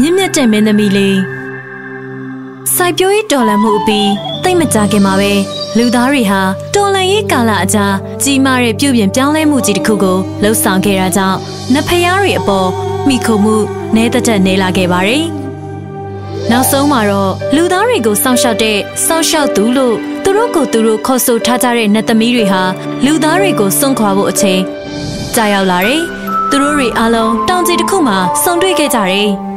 [0.00, 1.18] မြင့်မြတ်တဲ့မင်းသမီးလေး
[2.74, 4.10] စိုက်ပျိုးရေးတော်လှန်မှုအပြီး
[4.44, 5.32] တိတ်မကြခင်မှာပဲ
[5.78, 6.40] လူသားတွေဟာ
[6.74, 7.86] တော်လှန်ရေးကာလအကြာ
[8.22, 11.38] ကြီးမားတဲ့ပြုပြင်ပြောင်းလဲမှုကြီးတစ်ခုကိုလှုပ်ဆောင်ခဲ့တာကြောင့်
[11.74, 12.68] နဖျားတွေအပေါ်
[13.08, 13.56] မိခုမှု
[13.96, 15.24] နဲတက်တက်နေလာခဲ့ပါတယ်။
[16.50, 22.62] နောက်ဆုံးမှာတော့လူသားတွေကိုစောင့်ရှောက်တဲ့စောင့်ရှောက်သူလို့သူတို့ကိုသူတို့ခေါ်ဆိုထားကြတဲ့နတ်သမီးတွေဟာ
[23.04, 24.60] လူသားတွေကိုစွန့်ခွာဖို့အချိန်
[25.34, 26.02] ကြာရောက်လာတယ်။
[26.50, 29.30] သူတို့တွေအားလုံးတောင်ကြီးတစ်ခုမှာဆုံတွေ့ခဲ့ကြတယ်။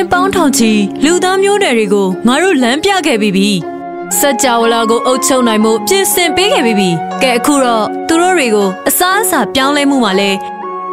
[0.00, 0.72] နှစ်ပေါင်းထောင်ချီ
[1.04, 3.48] လူသားမျိုးနွယ်တွေကိုငါတို့လမ်းပြခဲ့ပြီးပြီ။
[4.18, 6.88] စัจ java လာကိုအုပ်ချုပ်နိုင်မှုပြင်ဆင်ပေးခဲ့ပြီးပြီ။
[7.22, 10.30] ကဲအခုတော့သူတို့တွေကိုအစားအစာပြောင်းလဲမှုမှာလဲ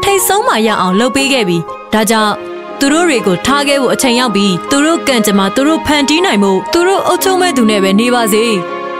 [0.03, 1.57] ထိတ်ဆုံးမှရအောင်လုပ်ပေးခဲ့ပြီ။
[1.93, 2.33] ဒါကြောင့်
[2.79, 8.45] သူတို့တွေကိုထားခဲ့ဖို့အချိန်ရောက်ပြီ။သူတို့ကံကြမ္မာသူတို့ဖန်တီးနိုင်မှုသူတို့အုပ်ချုပ်မဲ့သူနဲ့ပဲနေပါစေ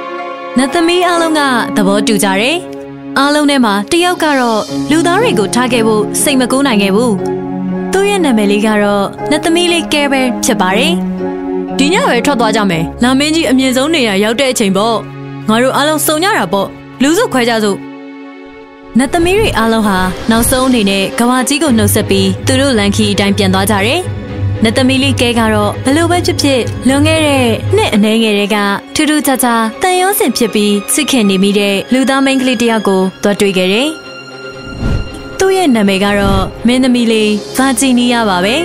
[0.57, 1.41] ။နတ်သမီးအလုံးက
[1.75, 2.57] သဘောတူကြတယ်။
[3.17, 4.61] အားလုံးထဲမှာတယောက်ကတော့
[4.91, 7.36] လူသားတွေကိုထားခဲ့ဖို့စိတ်မကူးနိုင်ခဲ့ဘူး။သူ့ရဲ့
[8.27, 10.93] နာမည်လေးကတော့နတ်သမီးလေးကဲပဲဖြစ်ပါတယ်။
[11.77, 14.95] ဒီညပဲထွက်သွားကြမယ်။လာမင်းကြီးအမြင့်ဆုံးနေရာရောက်တဲ့အချိန်ပေါ့။
[15.49, 16.67] ငါတို့အားလုံးစုံကြတာပေါ့။
[17.01, 17.77] လူစုခွဲကြစို့။
[18.97, 19.97] နတ်သမီးတွေအားလုံးဟာ
[20.31, 24.01] နောက်ဆုံးအနေနဲ့ကဘာကြီးကိုနှုတ်ဆက်ပြီးသူတို့လန်ခီအတိုင်းပြန်သွားကြတယ်။
[24.63, 28.57] နတ်သမီးလေးကဲကတော့ဘလို့ပဲဖြစ်ဖြစ်လွန်ခဲ့တဲ့နှစ်အနည်းငယ်တွေက
[28.95, 33.89] ထူးထူးခြားခြားတန်ရုံးစင်ဖြစ်ပြီးစစ်ခင်နေမိတဲ့လူသားမိန်းကလေးတစ်ယောက်ကိုတွေ့တွေ့ခဲ့တယ်။
[35.47, 38.55] သူ့ရဲ့နာမည်ကတော့မင်းသမီးလေးဗာဂျီနီယာပါပဲ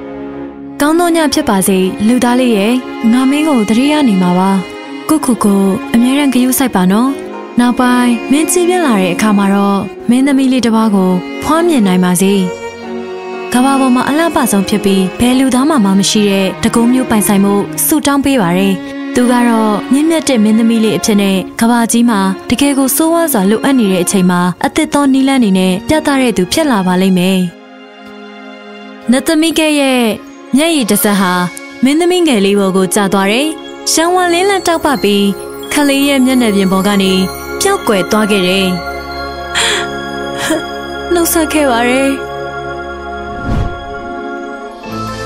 [0.80, 2.74] ။ကောင်းသောညဖြစ်ပါစေလူသားလေးရဲ့
[3.12, 4.50] ငါမင်းကိုတရေရနေမှာပါ။
[5.08, 7.10] ကိုခုကိုအမြဲတမ်းဂရုစိုက်ပါနော်။
[7.60, 11.10] နောက်ပိုင်းမင်းကြည့်ပြလာတဲ့အခါမှာတော့မင်းသမီးလေးတစ်ပါးကို
[11.44, 12.32] ဖွားမြင်နိုင်ပါစေ။
[13.52, 17.54] ကဘာပေါ်မှာအလှပဆုံးဖြစ်ပြီးဘယ်လူသားမှမရှိတဲ့တကုံးမျိုးပိုင်ဆိုင်မှု
[17.86, 18.76] စုတောင်းပေးပါရယ်။
[19.14, 27.38] သူကတော့မြင့်မြတ်တဲ့မင်းသမီးလေးအဖြစ်နဲ့ကဘာကြီးမှာတကယ်ကိုစိုးဝါးစွာလိုအပ်နေတဲ့အချိန်မှာအသစ်သောနီလန်းနေနဲ့ပြသတဲ့သူဖြစ်လာပါလိမ့်မယ်။
[29.10, 30.02] နတ်သမီးကရဲ့
[30.56, 31.32] မျက်ရည်တစ်စက်ဟာ
[31.84, 33.48] မင်းသမီးငယ်လေးပေါ်ကိုကျသွားတယ်။
[33.92, 35.24] ရှောင်းဝါလင်းလန်းတောက်ပပြီး
[35.72, 37.12] ခလေးရဲ့မျက်နှာပြင်ပေါ်ကနေ
[37.60, 38.66] ပျောက်ကွယ်သွားခဲ့တယ်။
[41.12, 41.92] နှုတ်ဆက်ခဲ့ပါရ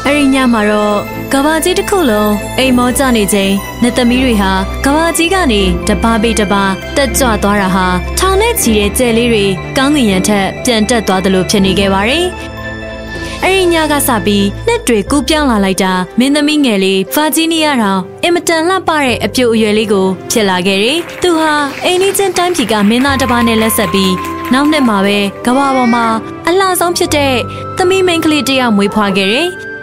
[0.08, 0.96] အဲ့ဒီညမှာတော့
[1.32, 3.52] ကဘာကြီးတစ်ခုလုံးအိမ်မောကျနေချိန်
[3.82, 4.52] နှစ်သမီးတွေဟာ
[4.84, 7.86] ကဘာကြီးကနေတပါးပိတပါးတက်ကြွသွားတာဟာ
[8.18, 9.44] ထောင်နဲ့ချီတဲ့ကြဲလေးတွေ
[9.76, 12.24] ကောင်းကင်ရံထက်ပြန်တက်သွားသလိုဖြစ်နေခဲ့ပါတယ်။
[13.42, 24.12] အဲ့ဒီညကစပြီးနှစ်တွေကူးပြောင်းလာလိုက်တာမင်းသမီးငယ်လေးဗာဂျီးနီးယားတောင်အင်မတန်လှပတဲ့အပြိုအရွယ်လေးကိုဖြစ်လာခဲ့တယ်။သူဟာအိမ်နီးချင်းတိုင်းပြည်ကမင်းသားတစ်ပါးနဲ့လက်ဆက်ပြီး
[24.52, 26.04] နောက်နှစ်မှာပဲကဘာပေါ်မှာ
[26.46, 27.34] အလှဆုံးဖြစ်တဲ့
[27.76, 29.48] သမီးမိန်းကလေးတစ်ယောက်မွေးဖွားခဲ့တယ်။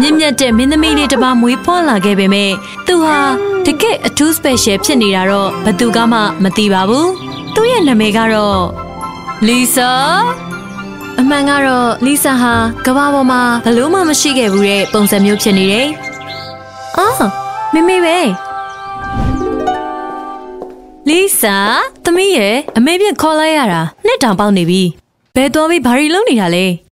[0.00, 2.50] မြင့်မြတ်တဲ့မင်းသမီးလေးတစ်ပါးမွေးဖွားလာခဲ့ပေမဲ့
[2.86, 3.18] သူဟာ
[3.66, 7.06] တကယ့်အထူး special ဖြစ်နေတာတော့ဘသူကမှမသိပါဘူး။
[7.54, 8.62] သူ့ရဲ့နာမည်ကတော့
[9.46, 9.90] လီဆာ
[11.20, 12.54] အမှန်ကတော့လီဆာဟာ
[12.86, 15.86] ကဘာပေါ်မှာဘလို့မှမရှိခဲ့ဘူးတဲ့ပုံစံမျိုးဖြစ်နေတယ်။
[16.96, 17.28] အော်
[17.72, 18.18] မိမိပဲ
[21.08, 21.56] လီဆာ
[22.04, 24.82] သမီးရဲ့အမေပြခေါ်လိုက်ရတာနှစ်တောင်ပေါက်နေပြီ။
[25.36, 26.66] ဘယ်သွားပြီးဘာရီလုံးနေတာလဲ။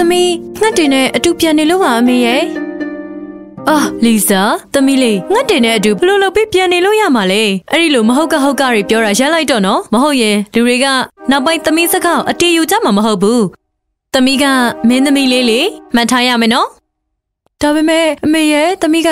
[0.00, 2.42] သမီးငှက်တင်နဲ့အတူပြန်နေလို့ပါအမေရဲ့။
[3.68, 4.42] အာလီဆာ
[4.74, 10.86] သမီးလေးငှက်တင်နဲ့အတူဘလို့လုပ်ပြီးပြန်နေလို့ရမှာလဲ။အဲ့ဒီလိုမဟုတ်ကဟုတ်ကတွေပြောတာရမ်းလိုက်တော့နော်။မဟုတ်ရင်လူတွေက
[11.30, 13.40] နောက်ပိုင်းသမီးစကားအတီးယူကြမှာမဟုတ်ဘူး။
[14.14, 14.44] သမီးက
[14.88, 15.60] မင်းသမီးလေးလေ
[15.94, 16.68] မှတ်ထားရမယ်နော်။
[17.60, 19.10] ဒါပေမဲ့အမေရဲ့သမီးက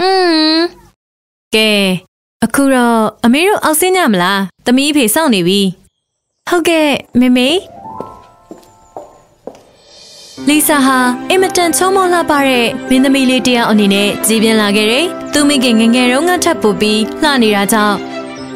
[0.00, 0.64] အင်း
[1.54, 1.70] ကဲ
[2.44, 5.60] အခုတော့အမေတို့အောက်ဆင်းကြမလား။သမီးဖေစောင့်နေပြီ။
[6.48, 6.88] ဟုတ်ကဲ့
[7.20, 7.48] မေမေ
[10.48, 10.98] လီဆာဟာ
[11.30, 17.96] အင်မတန်ချုံမောလှပတဲ့မင်းသမီးလေးတယောက်အနေနဲ့ကြည်ပြင်းလာခဲ့တယ်။သူမိခင်ငယ်ငယ်တုန်းကထပ်ပို့ပြီးလှနေတာကြောင့်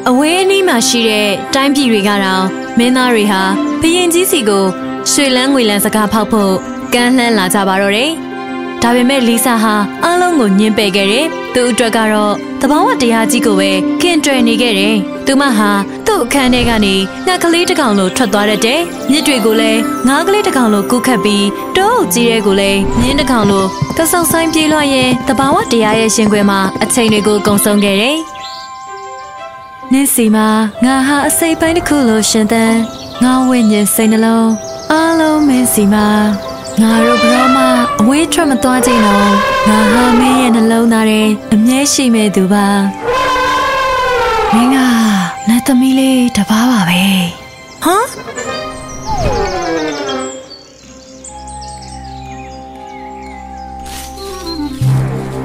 [0.09, 2.45] အဝေးအနီးမှာရှိတဲ့တိုင်းပြည်တွေကတော့
[2.79, 3.43] မင်းသားတွေဟာ
[3.81, 4.65] ဘရင်ကြီးစီကို
[5.11, 6.55] ရွှေလန်းငွေလန်းစကားဖောက်ဖို့
[6.95, 8.11] ကမ်းလှမ်းလာကြပါတော့တယ်။
[8.83, 9.75] ဒါပေမဲ့လီဆာဟာ
[10.05, 14.97] အားလုံးကိုညှင်းပယ်ခဲ့တယ်။ သူ့အတွက်ကတော့တဘာဝတရားကြီးကိုပဲခင်တွယ်နေခဲ့တယ်။
[15.27, 15.71] သူမဟာ
[16.07, 16.95] သူ့အခန်းထဲကနေ
[17.27, 18.81] ငှက်ကလေးတစ်ကောင်လိုထွက်သွားတတ်တယ်။
[19.11, 23.65] မြစ်တွေကိုလည်းငါးကလေးတစ်ကောင်လိုကူးခတ်ပြီးတောအုပ်ကြီးတဲ့ကိုလည်းမြင်းတစ်ကောင်လို
[23.97, 28.17] ကဆောက်ဆိုင်ပြေးလွှားရင်တဘာဝတရားရဲ့ရှင်ခွင်မှာအချိန်တွေကိုကုန်ဆုံးခဲ့တယ်။
[29.93, 30.49] နင်းစီမှာ
[30.85, 32.75] ငါဟာအစိပ်ပိုင်းတစ်ခုလိုရှင်သန်
[33.23, 34.51] ငါဝိညာဉ်စိတ်နှလုံး
[34.91, 36.07] အားလုံးမင်းစီမှာ
[36.81, 37.60] ငါတို့ဘရောမ
[38.03, 39.19] အဝေးထွက်မသွားကြတော့
[39.69, 41.23] ငါဟာမင်းရဲ့နှလုံးသားထဲ
[41.55, 42.67] အမြဲရှိမဲ့သူပါ
[44.53, 44.77] မင်းက
[45.49, 47.03] နတ်သမီးလေးတပားပါပဲ
[47.85, 48.07] ဟမ်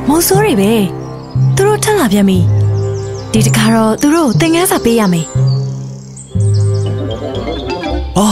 [0.08, 0.74] မော်ဆိုးတွေပဲ
[1.56, 2.40] သူတို့ထက်လာပြန်ပြီ
[3.34, 5.26] ဒီတခါတော့သူတို့ကိုသင်ခန်းစာပေးရမယ်
[8.18, 8.30] အာ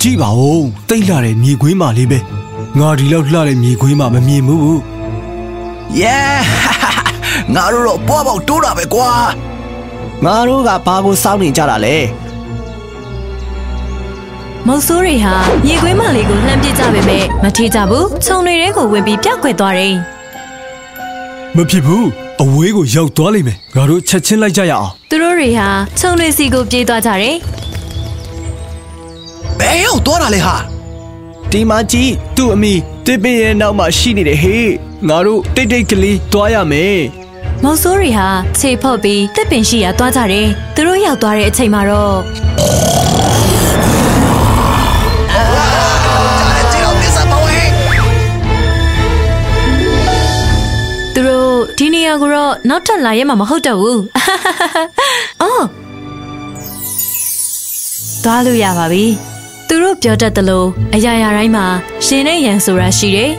[0.00, 2.20] ကြည့်ပါဦးတိတ်လာတဲ့မြေခွေးမလေးပဲ
[2.78, 4.78] ငါဒီလောက်လှတဲ့မြေခွေးမှမမြင်ဘူး။
[6.00, 6.40] Yeah
[7.54, 9.10] ငါတို့တော့ပွားပေါက်တိုးတာပဲကွာ
[10.24, 11.96] ငါတို့ကဘာကိုစောင့်နေကြတာလဲ
[14.66, 15.34] မုတ်ဆိုးတွေဟာ
[15.64, 19.94] မြေခွေးမလေးကိုလှမ်းပစ်ကြပေမဲ့မထိကြဘူးခြုံတွေထဲကိုဝင်ပြီးပြောက်ခွဲသွားတယ်
[21.56, 22.06] မဖြစ်ဘူး
[22.42, 25.68] အဝေးကိုရောက်သွားလိမ့်မယ်ငါတို့ချက်ချင်းလိုက်ကြရအောင်သူတို့တွေဟာ
[25.98, 27.36] ခြုံတွေစီကိုပြေးသွားကြတယ်။
[29.58, 30.56] ဘယ်ရောက်သွားတာလဲဟာ
[31.52, 32.74] ဒီမှာကြည့်သူ့အမိ
[33.06, 34.70] တစ်ပင်ရဲ့နောက်မှာရှိနေတယ်ဟေး
[35.08, 36.98] ငါတို့တိတ်တိတ်ကလေးတွားရမယ်
[37.62, 42.16] မုတ်ဆိုးတွေဟာခြေဖော့ပြီးတစ်ပင်ရှိရာသွားကြတယ်သူတို့ရောက်သွားတဲ့အချိန်မှာတော့။
[46.72, 47.58] ကျွန်တော်ပြဿနာဝဲ
[51.14, 54.00] သူတို့ဒီနေရာကိုတော့နောက်ထပ်လာရဲမှာမဟုတ်တော့ဘူး
[55.42, 55.64] အော်
[58.24, 59.06] သွားလို့ရပါပြီ
[59.72, 60.64] သူတို့ပြောတတ်သလို
[60.94, 61.66] အရာရာတိုင်းမှာ
[62.06, 63.32] ရှင်နဲ့ရန်ဆိုတာရှိတယ်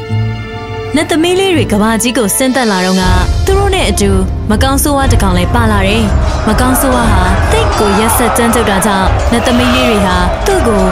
[0.95, 3.03] နတ်သမီးလေးတွေကဘာကြီးကိုဆင်းသက်လာတော့က
[3.45, 4.09] သူတို့နဲ့အတူ
[4.51, 6.03] မကောင်းဆိုးဝါးတစ်ကောင်လည်းပါလာတယ်။
[6.47, 10.83] မကောင်းဆိုးဝါးဟာတိတ်ကိုရက်ဆက်ကြမ်းကြုတ်တာကြောင့်နတ်သမီးလေးတွေဟာသူ့ကို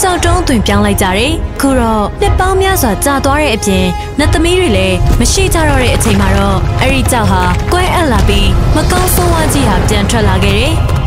[0.00, 3.86] ကြောက်တုံးသွင်ပြောင်းလိုက်ကြတယ်။ခုတော့နှစ်ပေါင်းများစွာကြာသွားတဲ့အပြင်
[4.18, 7.42] နတ်သမီးတွေလည်းမရှိကြတော့တဲ့အချိန်မှာတော့အဲ့ဒီကြောက်ဟာ
[7.72, 10.74] ကွဲအပ်လာပြီးမကောင်းဆိုးဝါးကြီးဟာပြန်ထွက်လာခဲ့တယ်။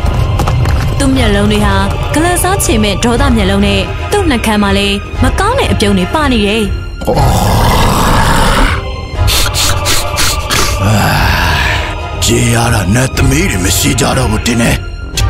[1.04, 1.74] သူ့မျက်လုံးတွေဟာ
[2.14, 3.80] ဂလစားချေမဲ့ဒေါသမျက်လုံးနဲ့
[4.12, 6.62] သူ့နှာခမ်းမှာလည်းမကောင်းတဲ့အပြုံးတွေပါနေတယ်။။
[12.24, 14.70] ကြေးရတာနဲ့သမီးတွေမရှိကြတော့ဘူးတင်နေ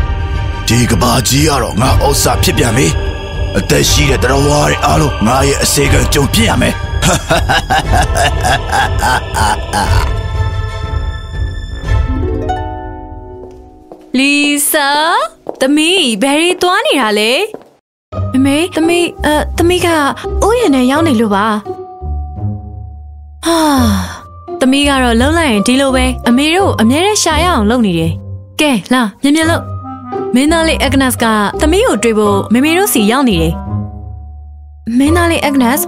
[0.68, 2.86] ။ဒီကဘာကြီးကတော့ငါဥစ္စာဖြစ်ပြန်ပြီ။
[3.58, 6.74] အသက်ရှိတဲ့တော်ဝါတွေအားလုံးငါရဲ့အစေခံကြုံပြရမယ်။
[14.18, 14.32] လီ
[14.70, 14.88] ဆာ
[15.60, 17.32] သမီးဘယ်ရီသွားနေတာလဲ
[18.32, 21.46] မမေသမီးအဲသမီးကဥယျာဉ်နဲ့ရောက်နေလို့ပါ
[23.46, 23.58] ဟာ
[24.60, 28.12] သမီးကတော့လုံလိုက်ရင်ဒီလိုပဲအမေတို့အမြဲတမ်းရှာရအောင်လုပ်နေတယ်
[28.60, 29.62] ကဲလာမြင်မြင်လို့
[30.34, 31.24] မင်းသားလေးအက်ဂနက်စ်က
[31.60, 33.52] သမီးကိုတွေ့ဖို့မမေတို့စီရောက်နေတယ်
[34.98, 35.86] မင်းသားလေးအက်ဂနက်စ်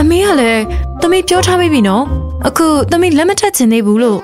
[0.00, 0.62] အမေကလည်း
[1.00, 2.04] သမီးပြောထားပြီးပြီနော်
[2.46, 4.18] အခုသမီးလက်မထက်ချင်သေးဘူးလို့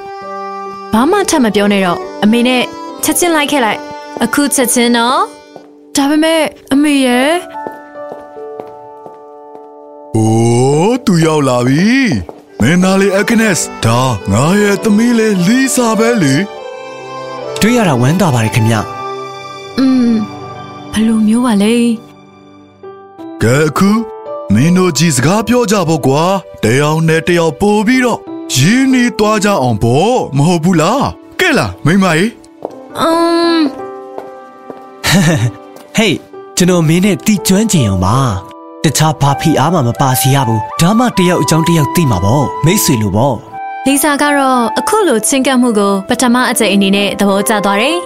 [0.92, 2.64] ဘာမှထပ်မပြောနဲ့တော့အမေနဲ့
[3.06, 3.80] ချက်ချင်းလိုက်ခဲ့လိုက်
[4.24, 5.20] အခုချက်ချင်းနော်
[5.96, 6.42] ဒါပေမဲ့
[6.72, 7.30] အမေရဲ့။
[10.16, 11.92] အိုးသူရောက်လာပြီ။
[12.60, 14.00] မင်းသားလေးအက်ကနက်စ်ဒါ
[14.32, 16.34] ငါရဲ့သမီးလေးလီဆာပဲလေ
[17.60, 18.74] တွေ့ရတာဝမ်းသာပါတယ်ခင်ဗျ
[19.78, 20.12] อืม
[20.92, 21.74] ဘယ်လိုမျိုးပါလဲ။
[23.42, 23.90] ကဲအခု
[24.54, 26.24] မင်းတို့ကြီးစကားပြောကြဖို့ကွာ။
[26.62, 28.20] တယောက်နဲ့တယောက်ပို့ပြီးတော့
[28.56, 31.02] ရင်းနှီးသွားကြအောင်ပေါ့မဟုတ်ဘူးလား။
[31.40, 32.43] ကဲလားမိမကြီး
[33.00, 33.08] อื
[33.56, 33.60] ม
[35.96, 36.16] ဟေး
[36.56, 38.16] ကျွန်တော်မင်းနဲ့တီကျွမ်းကျင်အောင်ပါ
[38.84, 43.34] တခြားဘာဖီအားမှမပါစီရဘူးဒါမှတယောက်အကြောင်းတယောက်သိမှာပေါ့မိတ်ဆွေလိုပေါ့
[43.86, 47.96] လီစာကတော့အခုလိုချင်းကပ်မှုကိုပထမအကြိမ်အနေနဲ့သဘောကျသွားတယ်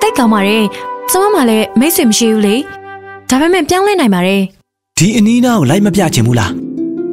[0.00, 0.64] တိတ်ကောင်းပါတယ်
[1.10, 2.56] ကျမမှလည်းမိတ်ဆွေမရှိဘူးလေ
[3.28, 4.42] ဒါပေမဲ့ပြောင်းလဲနိုင်ပါတယ်
[4.98, 6.52] ဒီအနီးနားကိုလိုက်မပြချင်ဘူးလား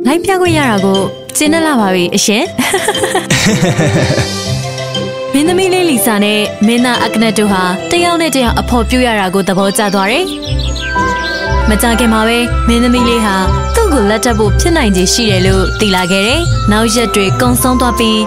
[0.08, 1.00] လိုက်ပြခွင့်ရတာကို
[1.38, 2.44] ကျင်းနေလာပါပြီအရှင်
[4.45, 4.45] မ
[5.46, 10.26] င်းသမီးလေးလီစာနဲ့မင်းသားအကနက်တို့ဟာတယောက်နဲ့တယောက်အဖော်ပြရတာကိုသဘောကျသွားတယ်။
[11.70, 12.38] မကြခင်မှာပဲ
[12.68, 13.36] မင်းသမီးလေးဟာ
[13.76, 18.22] သူ့ကိုလက်ထပ်ဖို့ဖြစ်နိုင်ခြေရှိတယ်လို့သိလာခဲ့တယ်။နောက်ရက်တွေကုံဆုံးသွားပြီး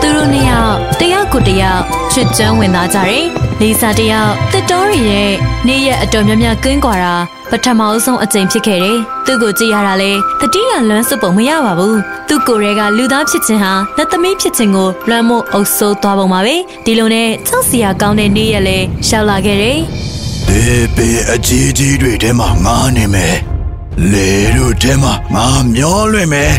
[0.00, 1.82] သူတို့နှစ်ယောက်တယောက်ကိုတယောက်
[2.12, 3.24] ချွတ်ကျွမ်းဝင်သွားကြတယ်။
[3.60, 5.32] လီစာတယောက်တစ်တော်ရီရဲ့
[5.66, 7.14] နေ့ရက်အတော်များများကင်းကွာတာ
[7.50, 11.96] ပထမအဆုံးအကြိမ်ဖြစ်ခဲ့တယ်။သူ့ကိုကြည့်ရတာလေတတိယလွမ်းစွပ်ပုံမရပါဘူး။
[12.28, 19.78] သူ့ကိုယ်ရဲကလူသားဖြစ်ခြင်းဟာလက်သမီးဖြစ်ခြင်းကိုလွမ်းမို့အုပ်ဆိုးသွားပုံပါပဲ။ဒီလိုနဲ့ချောက်စီယာကောင်းတဲ့နေ့ရက်လည်းရှောက်လာခဲ့တယ်။။
[20.48, 20.62] ဒီ
[20.96, 23.36] ပင်အကြီးကြီးတွေထဲမှာငါနေမယ်။
[24.12, 26.52] လေတို့ထဲမှာငါမျောလွင့်မယ်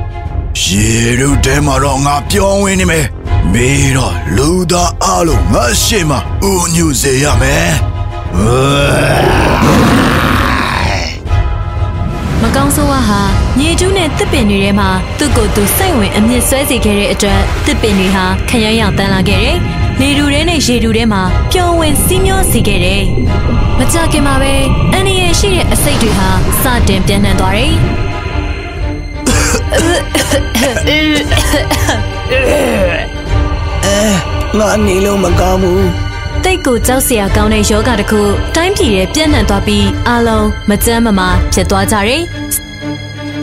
[0.64, 0.88] ။ရေ
[1.20, 3.06] တို့ထဲမှာတော့ငါပြောင်းဝင်နေမယ်။
[3.52, 6.16] မေးတော့လူသားအလုံးငါရှိမှ
[6.48, 7.68] ဦးညူစေရမယ်။
[8.36, 8.38] မ
[9.64, 10.03] ကောင်း
[12.74, 13.20] ဆိုးဝါဟာ
[13.58, 14.88] မြေကျူးနဲ့တစ်ပင်တွေထဲမှာ
[15.18, 19.56] သူ့ကိုယ်သူစိတ်ဝင်အမြင့်ဆွဲစေခဲ့တဲ့အတွက်တစ်ပင်တွေဟာခရမ်းရောင်တန်းလာခဲ့တယ်။
[20.00, 23.02] လေတူထဲနဲ့ရေတူထဲမှာပျော်ဝင်စီးမျောစေခဲ့တယ်။
[23.78, 24.54] မကြခင်မှာပဲ
[24.92, 26.28] အန်ဒီရဲ့ရှိတဲ့အစိတ်တွေဟာ
[26.62, 27.72] စတင်ပြန့်နှံ့သွားတယ်။
[34.58, 35.86] ငါအနေလုံးမကောင်းဘူး
[36.44, 38.20] တိတ်ကိုကြောက်စရာကောင်းတဲ့ယောဂတစ်ခု
[38.56, 42.22] တိုင်းပြည်ရဲ့ပြန့်နှံ့သွားပြီးအလုံးမကြမ်းမမာဖြစ်သွားကြတယ်။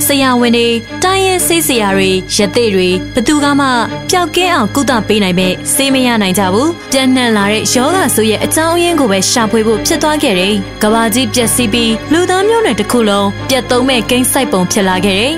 [0.07, 0.67] ဆရာဝန်တွေ
[1.03, 3.67] တိုင်းရဲဆေးဆရာတွေရသေးတွေဘသူကမှ
[4.09, 10.53] ပျောက်ကင်းအောင်ကုသပေးနိုင်မဲ့ဆေးမရနိုင်ကြဘူးပြန့်နှံ့လာတဲ့ယောဂဆိုရဲ့အကြောင်းအရင်းကိုပဲရှာဖွေဖို့ဖြစ်သွားခဲ့တယ်
[10.83, 15.33] ကဘာကြီးပျက်စီးပြီးလူသားမျိုးနွယ်တစ်ခုလုံးပြတ်သုံးမဲ့ကိန်းဆိုင်ပုံဖြစ်လာခဲ့တယ်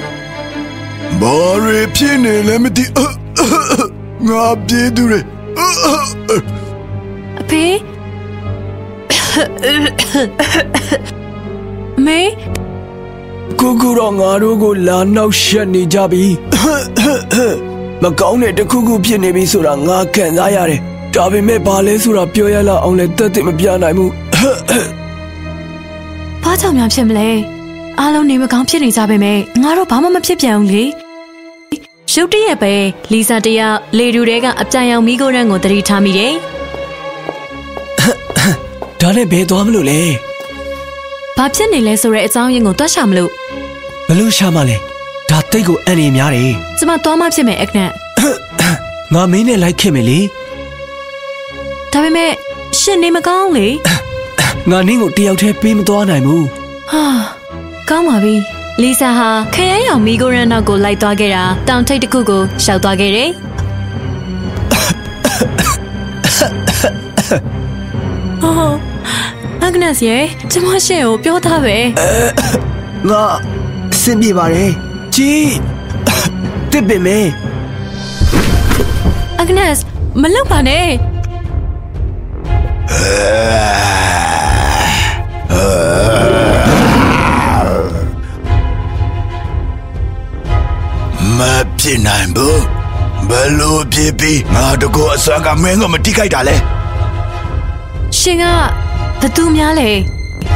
[1.22, 3.00] ဘာတွေဖြစ်နေလဲမသိအ
[4.28, 5.20] ငါပြေးသူတွေ
[7.42, 7.66] အဖေ
[11.98, 12.22] အမေ
[13.60, 16.24] ကိုကူတော့ငါတို့ကိုလာနောက်ရှက်နေကြပြီ
[18.04, 20.80] မကောင်းတဲ့တစ်ခုခုဖြစ်နေပြီဆိုတာငါခံစားရတယ်
[21.16, 24.12] ဒါပေမဲ့ဘာလဲဆိုတာပြောရလောက်အောင်လဲတက်တက်မပြနိုင်ဘူး
[26.44, 27.30] ဘာကြောင့်များဖြစ်မလဲ
[28.00, 30.84] အားလုံးနေမကောင်းဖြစ်နေကြပေမဲ့ငါတို့ဘာမှမဖြစ်ပြန်ဘူးလေ
[32.14, 32.74] ရုတ်တရက်ပဲ
[33.12, 36.34] လီဆာတယောက်လေတူတဲကအပြိုင်အောင်မိကိုရန်ကိုတတိထားမိတယ်
[39.02, 40.00] ဒါနဲ့ဘယ်သွားမလို့လဲ
[41.38, 43.30] ဘာဖြစ်နေလဲဆိုတဲ့အကြောင်းရင်းကိုတွက်ရှာမလို့
[44.08, 44.78] ဘလို့ရှာမလဲ
[45.30, 47.90] ဒါတိတ်ကိုအန်နေများတယ်ကျမသွားမှဖြစ်မယ်အခနဲ့
[49.14, 50.20] ငါမင်းနဲ့လိုက်ခဲ့မယ်လေ
[51.92, 52.32] ဒါပေမဲ့
[52.80, 53.68] ရှင်နေမကောင်းလေ
[54.70, 56.46] ငါနင်းကိုတယောက်တည်းပေးမသွားနိုင်ဘူး
[56.92, 57.04] ဟာ
[57.90, 58.36] ကောင်းပါပြီ
[58.82, 63.30] လီဆာဟာခရမ်းရောင်မိကိုရန်နောက်ကိုလိုက်သွားခဲ့တာတောင်ထိပ်တစ်ခုကိုရှောက်သွားခဲ့တယ်
[68.42, 68.93] ဟော
[69.66, 71.78] အဂနက်ရဲ့ကျမရှင်ကိုပြောသားပဲ
[73.10, 73.24] ငါ
[73.94, 74.72] အဆင်ပြေပါတယ်
[75.16, 75.52] ကြီး
[76.72, 77.20] တစ်ပင်မဲ
[79.40, 79.74] အဂနက်
[80.22, 80.88] မလောက်ပါနဲ့
[91.38, 91.40] မ
[91.80, 92.62] ဖြစ်နိုင်ဘူး
[93.30, 96.56] ဘယ်လိုဖြစ်ပြီးငါတကောအစွမ်းကမင်းကမတိခိုက်တာလဲ
[98.20, 98.46] ရှင်က
[99.24, 99.90] ဘသူများလဲ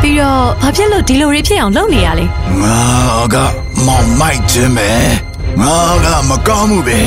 [0.02, 2.26] ပြီးတော့ဘာဖြစ်လို့ဒီလိုတွေဖြစ်အောင်လုပ်နေရလဲ
[2.62, 2.80] ငါ
[3.34, 3.36] က
[3.86, 4.90] မောင်မိုက်ခြင်းပဲ
[5.64, 7.00] ငါကမကောင်းမှုပဲ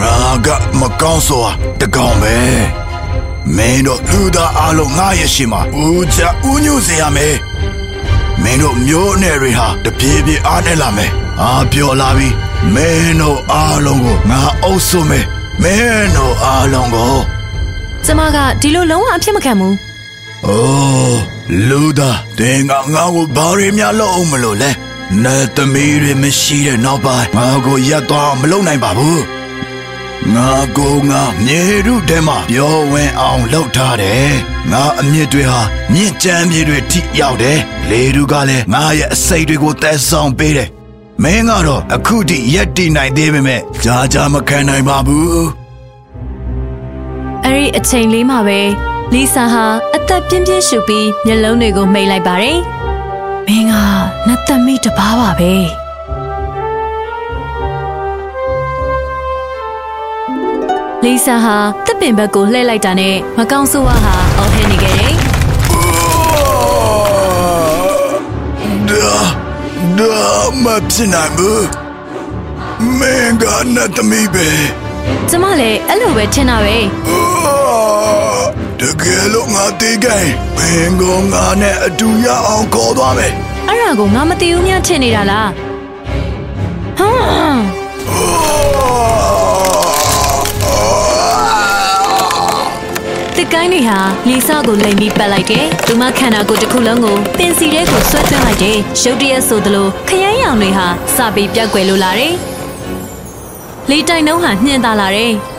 [0.00, 0.14] ငါ
[0.46, 0.48] က
[0.80, 2.34] မကောင်းဆိုတာတကောင်ပဲ
[3.56, 7.36] မင်းတို့လူသားအလုံးငါရဲ့ရှိမှာဦးချဦးညွတ်စေရမယ်
[8.42, 11.10] မင်းတို့မျိုးနယ်တွေဟာတပြေးပြေးအားနဲ့လာမယ်
[11.42, 12.28] အားပြောလာပြီ
[12.74, 15.24] မင်းတို့အားလုံးကိုငါအုပ်စုမယ်
[15.62, 17.14] မင်းတို့အားလုံးကို
[18.04, 19.74] ကျမကဒီလိုလုံးဝအဖြစ်မခံဘူး။
[20.46, 21.20] အိုး
[21.68, 24.70] လူသားတင်ကငါ့ကိုဘာတွေများလုပ်အောင်မလို့လဲ။
[25.24, 29.20] နဲ့သမီးတွေမရှိတဲ့နောက်ပိုင်းငါကိုရက်သွားမလုပ်နိုင်ပါဘူး။
[30.34, 34.32] ငါကိုငါမြေရုထဲမှာပြောဝင်အောင်လုပ်ထားတယ်။
[34.72, 35.60] ငါအမြင့်တွေဟာ
[35.92, 37.58] မြင့်ကြမ်းမြေတွေထိရောက်တယ်။
[37.90, 40.68] လေလူကလည်းငါရဲ့အစိတ်တွေကိုတဲဆောင်ပေးတယ်။
[41.22, 45.46] မင်းကတော့အခုထိရက်တည်နိုင်သေးပေမဲ့ကြာကြာမခံနိုင်ပါဘူး
[47.44, 49.64] အဲ့ဒီအချိန်လေးမှာပဲ လီဆာဟာ
[49.96, 52.58] အသက်ပြင်းပြင်းရှူပြီးမျက်လုံးတွေကိုမှိတ်လိုက်ပါတယ်
[53.46, 53.74] မင်းက
[54.26, 55.54] နတ်သမီးတစ်ပါးပါပဲ
[61.04, 65.14] လီဆာဟာတပ်ပင်ဘက်ကိုလှည့်လိုက်တာနဲ့မကောင်းဆိုးဝါဟာအော်ဟဲနေခဲ့တယ်
[68.88, 69.14] ဒါ
[69.98, 70.16] ဒါ
[70.64, 71.66] မဖြစ်နိုင်ဘူး
[72.98, 74.48] မင်းကနတ်သမီးပဲ
[75.28, 76.76] ကျမလည်းအဲ့လိုပဲထင်တာပဲ
[77.08, 77.41] အာ
[78.82, 83.32] တကယ်လို့ငါတေးကိုင်းမင်းကငါနဲ့အတူရအောင်ခေါ်သွားမယ်
[83.68, 85.48] အဲ့ဒါကိုငါမသိဘူးများထင်နေတာလား
[86.98, 87.60] ဟမ်
[93.36, 93.98] တစ်ကိုင်းတွေဟာ
[94.28, 100.86] လီဆာကိုလိမ်ပြီးပတ်လိုက်တယ်။သူမခန္ဓာကိုယ်တစ်ခုလုံးကိုပင်စီထဲကိုဆွဲသွင်းလိုက်တယ်။ရုတ်တရက်ဆိုသလိုခရမ်းရောင်တွေဟာ
[101.16, 102.34] စပြီးပြောက်ကွယ်လိုလာတယ်။
[103.90, 105.32] လေတိုင်နှုံးဟာညှင်သာလာတယ်။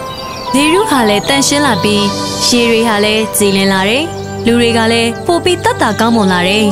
[0.55, 2.03] လေရုဟာလည်းတန်ရှင်းလာပြီး
[2.47, 4.03] ရေတွေဟာလည်းကြည်လင်လာတယ်။
[4.45, 6.65] လူတွေကလည်းပိုပြီးတတ်တာကောင်းမွန်လာတယ်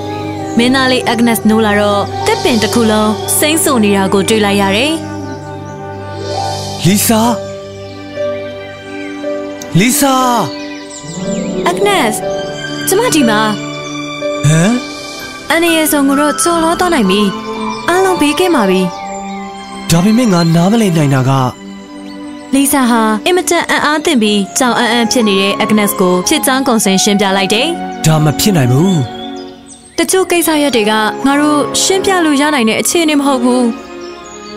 [0.56, 4.92] ။မင်းသားလေးအဂနက်နိုးလာတော့တစ်ပင်တစ်ခုလုံးစိမ့်ဆုံနေတာကိုတွေ့လိုက်ရတယ်။
[6.86, 7.20] လီဆာ
[9.78, 10.14] လီဆာ
[11.70, 12.16] Agnes
[12.88, 13.40] ကျမဒီမှာ
[14.46, 14.74] ဟမ်
[15.52, 17.22] အနေရဆုံးကိုတော့ကြော်လောတော့နိုင်ပြီ
[17.88, 18.80] အားလုံးဘေးကင်းပါပြီ
[19.90, 21.59] ဒါပေမဲ့ငါနားမလည်နိုင်တာက
[22.54, 27.66] လီဆာဟာအင်မတန်အံ့အားသင့်ပြီးကြောင်အံ့အံ့ဖြစ်နေတဲ့ Agnes ကိုဖြစ်ချောင်းကုန်စင်ရှင်းပြလိုက်တယ်
[28.06, 28.98] ဒါမဖြစ်နိုင်ဘူး
[29.98, 30.92] တချို့ကိစ္စရက်တွေက
[31.26, 33.66] ငါတို့ရှင်းပြလို့ရနိုင်တဲ့အခြေအနေမဟုတ်ဘူး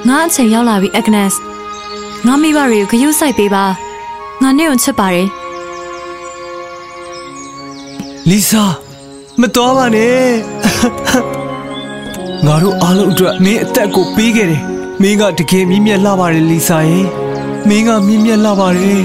[0.08, 1.34] ငါအချိန်ရောက်လာပြီ Agnes
[2.26, 3.66] ငါမိဘတွေကိုဂရုစိုက်ပေးပါ
[4.42, 5.28] ငါနဲ့ုံချစ်ပါတယ်
[8.30, 8.64] လီဆာ
[9.42, 10.24] မတော်ပါနဲ့
[12.46, 14.62] ငါတို့အားလုံးအတွက်မင်းအသက်ကိုပေးခဲ့တယ်
[15.02, 17.23] မင်းကတကယ်မြင့်မြတ်လှပါတယ်လီဆာရဲ့
[17.70, 19.02] မင်းကမြင့်မြတ်လှပါတယ်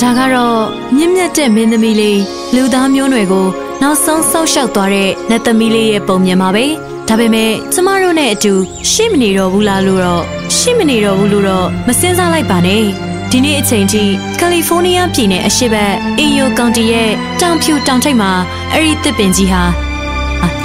[0.00, 0.60] ဒါကတော့
[0.96, 2.20] မြင့်မြတ်တဲ့မင်းသမီးလေး
[2.54, 3.46] လူသားမျိုးနွယ်ကို
[3.82, 6.64] နောက်ဆုံးဆောက်ရှောက်သွားတဲ့နတ်သမီးလေးရဲ့ပုံမြင်ပါပဲ
[7.08, 8.52] ဒါပေမဲ့ကျမတို့နဲ့အတူ
[8.90, 10.22] ရှိမနေတော့ဘူးလားလို့တော့
[10.56, 12.82] ရှိမနေတော့ဘူးလို့တော့မစင်စားလိုက်ပါနဲ့
[13.30, 14.02] ဒီနေ့အချိန်ထိ
[14.38, 18.30] ကယ်လီဖိုးနီးယားပြည်နယ်အရှေ့ဘက်အေယိုကောင်တီရဲ့တောင်ဖြူတောင်ထိပ်မှာ
[18.72, 19.62] အဲ့ဒီတစ်ပင်ကြီးဟာ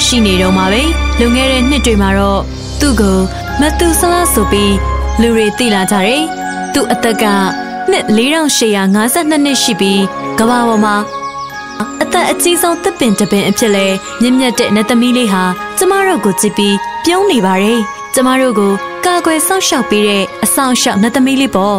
[0.05, 0.81] ရှိနေတော့မှာပဲ
[1.19, 2.41] လွန်ခဲ့တဲ့နှစ်တွေမှာတော့
[2.79, 3.17] သူ့ကို
[3.61, 4.75] မတူဆလာဆိုပြီး
[5.21, 6.23] လူတွေသိလာကြတယ်
[6.73, 7.25] သူ့အသက်က
[7.91, 10.01] နှစ်4852နှစ်ရှိပြီး
[10.39, 10.95] ကမ္ဘာပေါ်မှာ
[12.01, 13.85] အသက်အကြီးဆုံးတစ်ပင်တစ်ပင်အဖြစ်လဲ
[14.21, 15.43] မြင့်မြတ်တဲ့နတ်သမီးလေးဟာ
[15.77, 16.75] ကျမတို့ကိုကြည့်ပြီး
[17.05, 17.79] ပြုံးနေပါတယ်
[18.13, 18.71] ကျမတို့ကို
[19.05, 21.77] ကာကွယ်စောင့်ရှောက်ပေးတဲ့အဆောင်ရှောက်နတ်သမီးလေးပေါ့